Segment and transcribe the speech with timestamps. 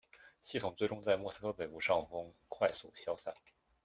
[0.41, 3.31] 系统最终在墨西哥北部上空快速消散。